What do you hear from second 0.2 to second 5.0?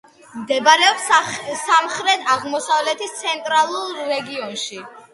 მდებარეობს სამხრეთ-აღმოსავლეთის ცენტრალურ რეგიონში.